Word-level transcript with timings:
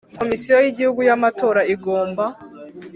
Komisiyo 0.19 0.55
y 0.63 0.69
Igihugu 0.71 0.99
y 1.07 1.11
Amatora 1.17 1.61
igomba 1.73 2.25